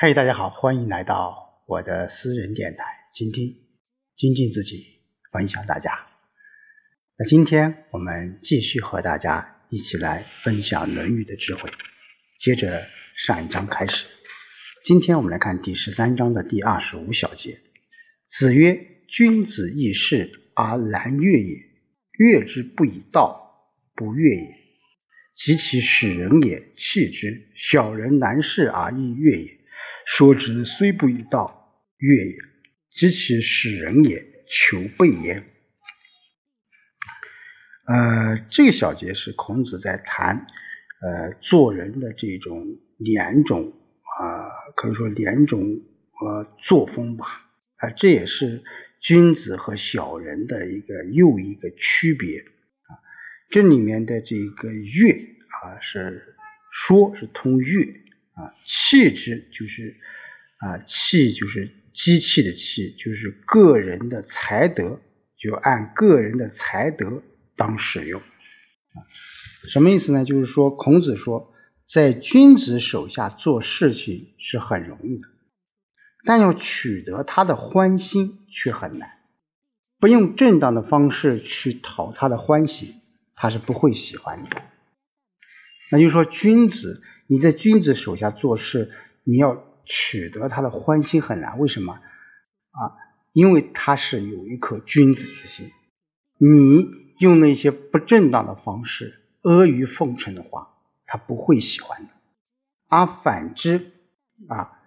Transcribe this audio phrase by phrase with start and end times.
[0.00, 3.56] 嗨，大家好，欢迎来到我的私人电台，倾听、
[4.16, 5.00] 精进自己，
[5.32, 6.06] 分享大家。
[7.16, 11.68] 那今天我们继续和大家一起来分享《论语》的智慧，
[12.38, 14.06] 接着上一章开始。
[14.84, 17.58] 今天我们来看第十三章的第二十五小节。
[18.28, 21.56] 子曰：“君子易事而难悦也，
[22.12, 24.54] 悦之不以道，不悦也。
[25.34, 27.50] 及其使人也，弃之。
[27.56, 29.57] 小人难事而易悦也。”
[30.10, 32.38] 说之虽不以道，悦也；
[32.90, 35.44] 及其使人也，求备焉。
[37.86, 40.46] 呃，这个小节是孔子在谈
[41.02, 42.64] 呃做人的这种
[42.96, 43.70] 两种
[44.18, 47.26] 啊，可以说两种呃作风吧。
[47.76, 48.64] 啊，这也是
[49.00, 52.96] 君子和小人的一个又一个区别啊。
[53.50, 55.12] 这里面的这个悦
[55.62, 56.34] 啊，是
[56.72, 58.07] 说是通悦。
[58.38, 59.96] 啊，器之就是
[60.58, 65.00] 啊，器就是机器的器，就是个人的才德，
[65.36, 67.20] 就按个人的才德
[67.56, 68.20] 当使用。
[68.20, 69.02] 啊，
[69.68, 70.24] 什么意思呢？
[70.24, 71.52] 就是说，孔子说，
[71.88, 75.26] 在君子手下做事情是很容易的，
[76.24, 79.10] 但要取得他的欢心却很难。
[79.98, 82.94] 不用正当的方式去讨他的欢喜，
[83.34, 84.62] 他是不会喜欢你的。
[85.90, 87.02] 那就说，君子。
[87.30, 88.90] 你在君子手下做事，
[89.22, 91.58] 你要取得他的欢心很难。
[91.58, 91.92] 为什么？
[91.92, 92.96] 啊，
[93.34, 95.70] 因为他是有一颗君子之心。
[96.38, 102.08] 你用那些不正当的方式、阿谀奉承的话，他不会喜欢的。
[102.88, 103.92] 而反之，
[104.48, 104.80] 啊，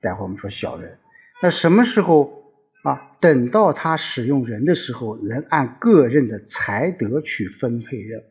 [0.00, 0.98] 待会我们说小人，
[1.42, 2.54] 那什么时候
[2.84, 3.10] 啊？
[3.20, 8.24] 等到他使用人的时候，能按个人的才德去分配任务，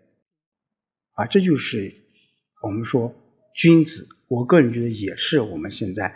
[1.13, 1.93] 啊，这就是
[2.63, 3.13] 我们说。
[3.53, 6.15] 君子，我个人觉得也是我们现在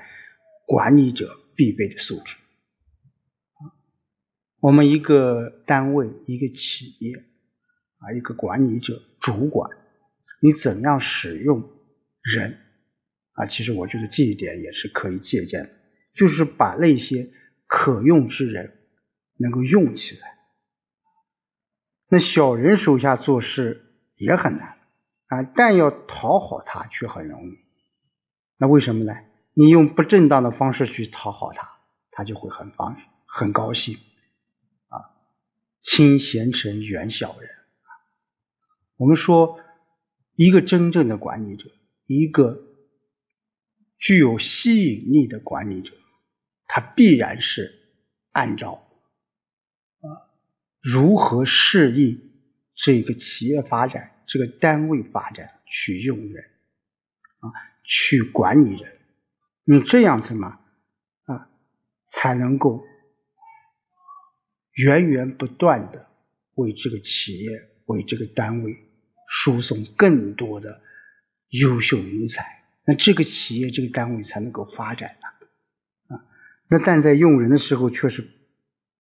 [0.66, 2.36] 管理者必备的素质。
[4.60, 7.14] 我们一个单位、一个企业
[7.98, 9.70] 啊，一个管理者、主管，
[10.42, 11.70] 你怎样使用
[12.24, 12.58] 人
[13.34, 13.46] 啊？
[13.46, 15.70] 其实我觉得这一点也是可以借鉴的，
[16.16, 17.32] 就是把那些
[17.68, 18.80] 可用之人
[19.38, 20.36] 能够用起来。
[22.08, 24.75] 那小人手下做事也很难。
[25.44, 27.58] 但要讨好他却很容易，
[28.58, 29.14] 那为什么呢？
[29.54, 31.70] 你用不正当的方式去讨好他，
[32.12, 33.98] 他就会很方很高兴。
[34.88, 35.16] 啊，
[35.82, 37.50] 亲贤臣，远小人。
[38.98, 39.60] 我们说，
[40.36, 41.70] 一个真正的管理者，
[42.06, 42.62] 一个
[43.98, 45.92] 具有吸引力的管理者，
[46.68, 47.74] 他必然是
[48.32, 48.88] 按照
[50.02, 50.32] 啊
[50.82, 52.34] 如何适应
[52.76, 54.12] 这个企业发展。
[54.28, 56.44] 这个单位发展去用人
[57.40, 57.52] 啊，
[57.84, 58.98] 去管理人，
[59.64, 60.60] 你这样子嘛
[61.26, 61.50] 啊，
[62.10, 62.84] 才能够
[64.74, 66.08] 源源不断的
[66.56, 68.78] 为这个企业、为这个单位
[69.28, 70.82] 输送更多的
[71.50, 76.26] 优秀人才，那这个企业、这个单位才能够发展呢啊。
[76.68, 78.28] 那但在用人的时候，却是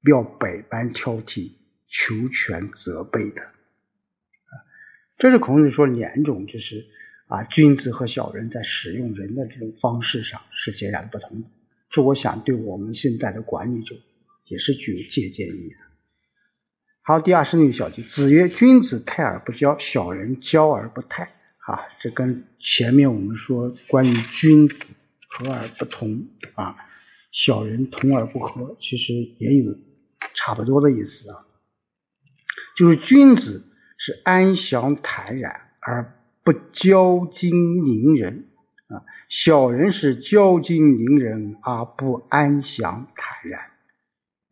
[0.07, 1.53] 要百般挑剔、
[1.87, 3.54] 求全责备的。
[5.17, 6.87] 这是孔子说两种，就是
[7.27, 11.47] 啊，君子和小人在使用人的这种方式上是截然不同的。
[11.89, 13.95] 这我想对我们现在的管理者
[14.45, 15.77] 也是具有借鉴意义的。
[17.01, 21.31] 好，第二十六小节，子曰：“君子泰而不骄，小人骄而不泰。”
[21.65, 24.93] 啊，这跟前面我们说关于君子
[25.27, 26.75] 和而不同啊，
[27.31, 29.75] 小人同而不和，其实也有
[30.33, 31.45] 差不多的意思啊，
[32.75, 33.63] 就是君子。
[33.97, 38.49] 是安详坦然而不骄矜凌人
[38.87, 43.61] 啊，小人是骄矜凌人而不安详坦然，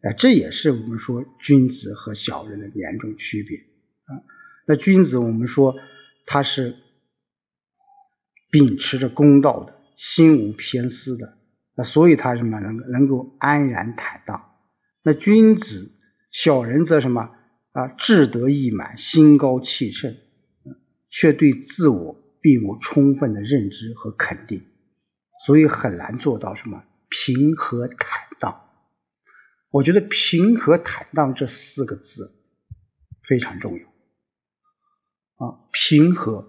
[0.02, 3.58] 啊，这也是我们说君子和小人的两种区别
[4.06, 4.24] 啊。
[4.66, 5.76] 那君子我们说
[6.26, 6.78] 他是
[8.50, 11.38] 秉持着公道的，心无偏私的，
[11.76, 14.52] 那所以他什么能能够安然坦荡。
[15.04, 15.92] 那君子
[16.32, 17.30] 小人则什么？
[17.74, 20.16] 啊，志得意满，心高气盛，
[21.10, 24.64] 却对自我并无充分的认知和肯定，
[25.46, 27.98] 所以很难做到什么平和坦
[28.40, 28.70] 荡。
[29.72, 32.32] 我觉得“平和坦荡”这四个字
[33.28, 33.88] 非常重要。
[35.48, 36.46] 啊，平和，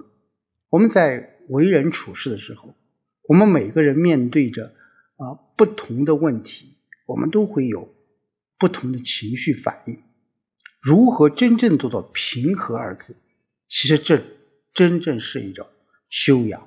[0.69, 2.77] 我们在为人处事的时候，
[3.27, 4.75] 我们每个人面对着
[5.17, 7.95] 啊不同的问题，我们都会有
[8.59, 10.03] 不同的情绪反应。
[10.85, 13.17] 如何真正做到平和二字？
[13.69, 14.23] 其实这
[14.75, 15.67] 真正是一种
[16.11, 16.61] 修养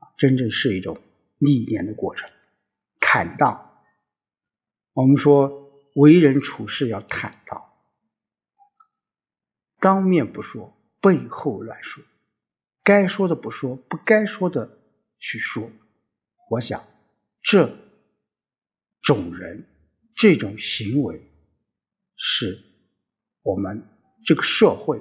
[0.00, 1.00] 啊，真正是一种
[1.38, 2.28] 历练的过程
[3.00, 3.80] 坦荡。
[4.92, 7.64] 我们说为人处事要坦荡，
[9.80, 12.04] 当面不说，背后乱说，
[12.82, 14.78] 该说的不说，不该说的
[15.18, 15.72] 去说。
[16.50, 16.84] 我想，
[17.40, 17.74] 这
[19.00, 19.66] 种人
[20.14, 21.22] 这种行为
[22.14, 22.62] 是
[23.44, 23.84] 我们
[24.24, 25.00] 这个社会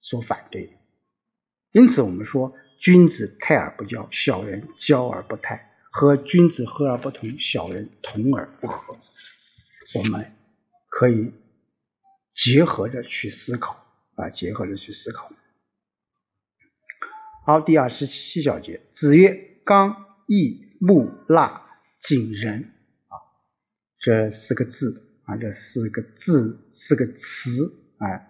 [0.00, 0.78] 所反对。
[1.72, 5.72] 因此，我们说君子泰而不骄，小人骄而不泰。
[5.90, 8.96] 和君子和而不同，小人同而不和。
[9.94, 10.34] 我们
[10.88, 11.32] 可以
[12.34, 13.86] 结合着去思考
[14.16, 15.30] 啊，结合着去思考。
[17.46, 21.62] 好，第二十七小节，子曰：“刚毅木腊
[22.00, 22.72] 谨仁。”
[23.06, 23.14] 啊，
[24.00, 28.26] 这四个字啊，这四个字四个词啊，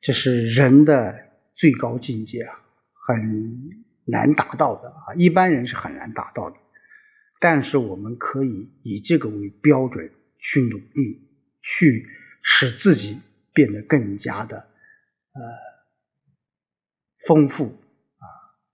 [0.00, 1.14] 这是人的
[1.54, 2.58] 最高境界啊，
[3.06, 6.56] 很难达到的啊，一般人是很难达到的。
[7.40, 11.28] 但是我们可以以这个为标准去努力，
[11.60, 12.08] 去
[12.42, 13.20] 使自己
[13.52, 15.42] 变得更加的呃
[17.26, 18.24] 丰富啊，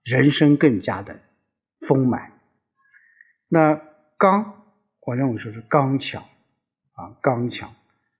[0.03, 1.19] 人生更加的
[1.87, 2.39] 丰满。
[3.47, 3.81] 那
[4.17, 4.65] 刚，
[5.01, 6.23] 我认为说是刚强
[6.99, 7.73] 啊，刚强。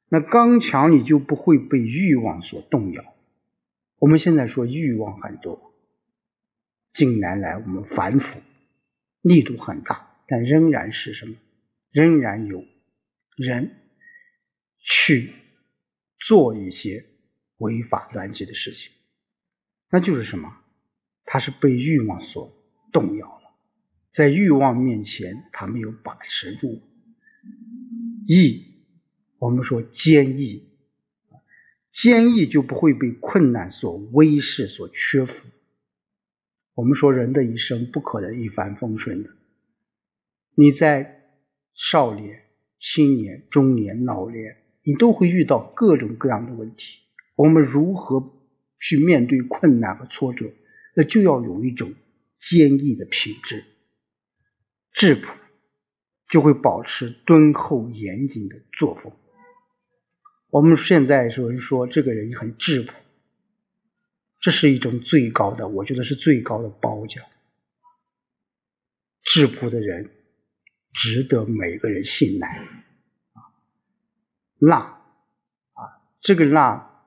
[0.07, 3.03] 那刚强，你就不会被欲望所动摇。
[3.97, 5.73] 我们现在说欲望很多，
[6.93, 8.39] 近年来我们反腐
[9.21, 10.07] 力度很大。
[10.27, 11.35] 但仍然是什么？
[11.91, 12.63] 仍然有
[13.35, 13.75] 人
[14.77, 15.33] 去
[16.19, 17.05] 做一些
[17.57, 18.91] 违法乱纪的事情，
[19.91, 20.55] 那就是什么？
[21.25, 22.53] 他是被欲望所
[22.91, 23.51] 动摇了，
[24.13, 26.79] 在欲望面前，他没有把持住。
[28.27, 28.68] 义，
[29.39, 30.69] 我们说坚毅，
[31.91, 35.47] 坚毅就不会被困难所威慑、所屈服。
[36.75, 39.29] 我们说人的一生不可能一帆风顺的。
[40.55, 41.23] 你在
[41.73, 42.43] 少年、
[42.79, 46.99] 青年、中年、老年，你都会遇到各种各样的问题。
[47.35, 48.33] 我们如何
[48.79, 50.51] 去面对困难和挫折？
[50.95, 51.93] 那就要有一种
[52.39, 53.63] 坚毅的品质，
[54.91, 55.33] 质朴，
[56.27, 59.13] 就会保持敦厚严谨的作风。
[60.49, 62.93] 我们现在说说这个人很质朴，
[64.39, 67.25] 这是一种最高的，我觉得是最高的褒奖。
[69.23, 70.11] 质朴的人。
[70.91, 72.47] 值得每个人信赖
[73.33, 73.39] 啊！
[74.57, 74.77] 辣
[75.73, 77.05] 啊，这个辣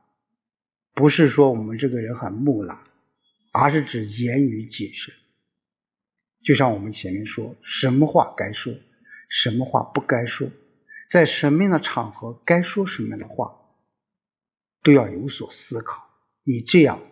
[0.94, 2.78] 不是说我们这个人很木讷，
[3.50, 5.12] 而是指言语谨慎。
[6.44, 8.72] 就像我们前面说，什么话该说，
[9.28, 10.48] 什么话不该说，
[11.12, 13.54] 在什么样的场合该说什么样的话，
[14.82, 16.08] 都要有所思考。
[16.42, 17.02] 你这样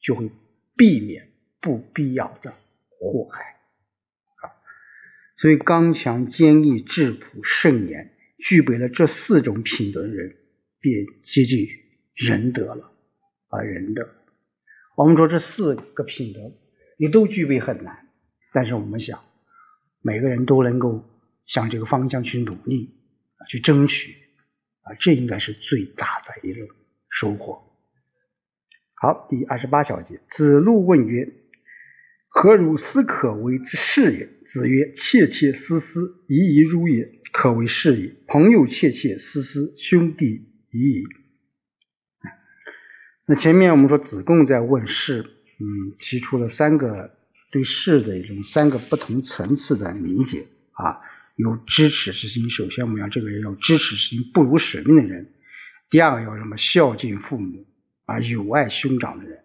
[0.00, 0.30] 就会
[0.76, 2.52] 避免不必要的
[2.90, 3.40] 祸害
[4.42, 4.52] 啊。
[5.38, 10.36] 所以，刚强、坚毅、质朴、慎言，具备了这四种品德的人，
[10.78, 11.66] 便接近
[12.14, 12.92] 仁德了。
[13.48, 14.06] 啊，仁德。
[14.94, 16.52] 我们说这四个品德，
[16.98, 18.10] 你都具备很难，
[18.52, 19.24] 但是我们想，
[20.02, 21.02] 每个人都能够
[21.46, 22.98] 向这个方向去努力
[23.48, 24.12] 去争取
[24.82, 26.60] 啊，这应该是最大的一个
[27.08, 27.62] 收获。
[28.94, 31.38] 好，第二十八小节，子路问曰。
[32.34, 34.26] 何如斯可为之事也？
[34.46, 38.16] 子曰：切切思思，怡怡如也，可为事也。
[38.26, 41.04] 朋友切切思思，兄弟怡怡。
[43.26, 45.20] 那前面我们说子贡在问事，
[45.60, 47.14] 嗯，提出了三个
[47.50, 51.02] 对事的一种三个不同层次的理解啊，
[51.36, 52.50] 有知耻之心。
[52.50, 55.26] 首先，我们要这个人要知耻之心，不辱使命的人；
[55.90, 56.56] 第二个要什么？
[56.56, 57.66] 孝敬父母
[58.04, 59.38] 啊，友爱兄长的人；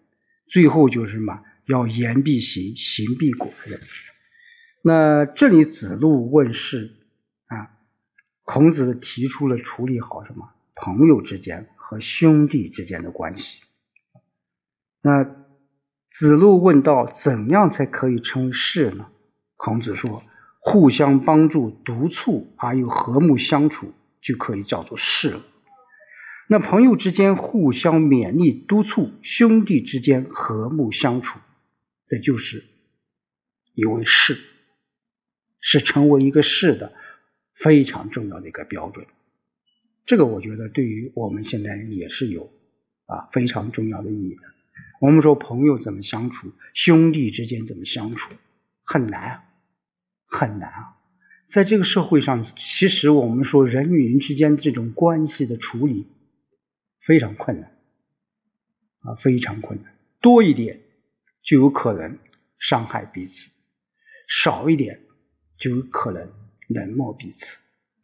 [0.47, 1.41] 最后就是什么？
[1.65, 3.81] 要言必行，行必果的人。
[4.81, 6.95] 那这里子路问事
[7.47, 7.71] 啊，
[8.43, 13.61] 孔子提出了处理好什么朋友之间和兄弟之间的关系。
[15.01, 15.25] 那
[16.09, 19.07] 子路问道：怎样才可以称为士呢？
[19.57, 20.23] 孔子说：
[20.69, 25.41] 互相帮助、督促而又和睦相处，就可以叫做士了。
[26.49, 31.39] 那朋友之间互相勉励、督促，兄弟之间和睦相处。
[32.09, 32.65] 这就是
[33.75, 34.37] 一位士，
[35.61, 36.91] 是成为一个士的
[37.55, 39.05] 非常重要的一个标准。
[40.05, 42.51] 这个我觉得对于我们现代人也是有
[43.05, 44.41] 啊非常重要的意义的。
[44.99, 48.33] 我们说朋友怎么相处，兄弟之间怎么相处，
[48.83, 49.46] 很难，
[50.27, 50.97] 很难啊！
[51.49, 56.07] 在这个社会上，其实我们说人与人之间这种关系的处理
[56.99, 57.71] 非常困难
[58.99, 60.81] 啊，非常困难，多一点。
[61.43, 62.19] 就有可能
[62.59, 63.49] 伤害彼此，
[64.27, 64.99] 少一点
[65.57, 66.29] 就有可能
[66.67, 67.57] 冷漠彼此。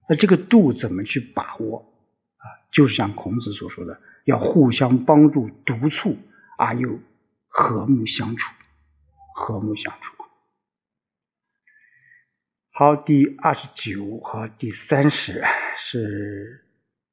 [0.07, 1.93] 那这个度怎么去把握
[2.37, 2.47] 啊？
[2.71, 6.15] 就是像孔子所说的，要互相帮助，督促
[6.57, 6.97] 而又
[7.49, 8.53] 和睦相处，
[9.35, 10.12] 和睦相处。
[12.75, 15.43] 好，第二十九和第三十
[15.77, 16.65] 是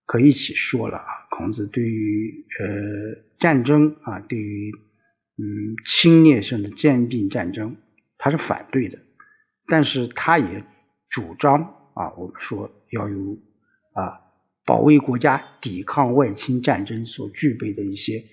[0.07, 1.05] 可以一起说了啊。
[1.29, 4.73] 孔子对于呃战争啊，对于
[5.37, 7.77] 嗯侵略性的兼并战争，
[8.17, 9.01] 他是反对的，
[9.67, 10.65] 但是他也
[11.11, 13.39] 主张啊，我们说要有
[13.93, 14.19] 啊
[14.65, 18.25] 保卫国家、抵抗外侵战争所具备的一些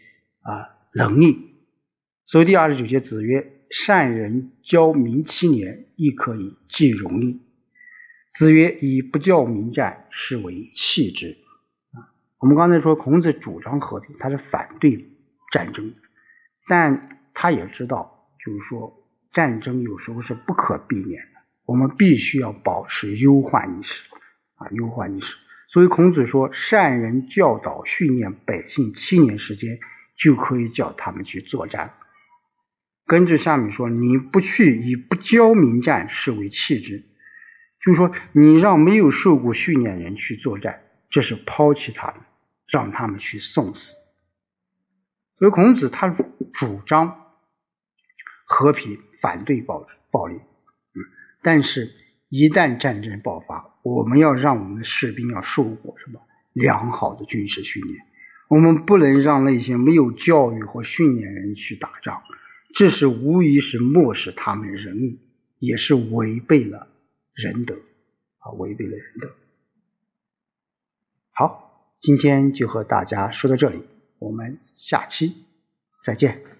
[0.44, 1.58] 啊能力。
[2.26, 3.57] 所以第二十九节，子曰。
[3.70, 7.42] 善人教民七年，亦可以继荣利。
[8.34, 11.38] 子曰：“以不教民战，是为弃之。”
[11.94, 15.10] 啊，我们刚才说孔子主张和平，他是反对
[15.52, 15.94] 战争，
[16.68, 24.04] 但他也知道，就是说战争有时候是不可避免的，我们必须要保持忧患意识
[24.56, 25.36] 啊，忧患意识。
[25.70, 29.80] 所以孔子说：“善人教导训练百姓七年时间，
[30.16, 31.94] 就可以叫他们去作战。”
[33.08, 37.06] 根据下面说，你不去以不教民战，视为弃之。
[37.80, 42.18] 就是说，你让没有受过训练人去作战，这是抛弃他们，
[42.68, 43.96] 让他们去送死。
[45.38, 47.18] 所以孔子他主张
[48.46, 50.36] 和平，反对暴暴力。
[50.36, 51.00] 嗯，
[51.42, 51.94] 但是，
[52.28, 56.20] 一旦战争爆发，我们要让我们的士兵要受过什么
[56.52, 58.00] 良好的军事训练，
[58.50, 62.22] 我们不能让那些没有教育和训练人去打仗。
[62.74, 65.20] 这是无疑是漠视他们仁义，
[65.60, 66.88] 也是违背了
[67.34, 67.76] 仁德
[68.40, 69.34] 啊，违背了仁德。
[71.32, 73.84] 好，今天就和大家说到这里，
[74.20, 75.34] 我们下期
[76.04, 76.57] 再见。